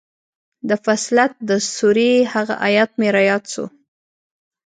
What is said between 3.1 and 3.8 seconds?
راياد سو.